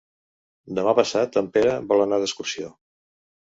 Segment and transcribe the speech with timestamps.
[0.79, 2.75] Demà passat en Pere vol anar d'excursió.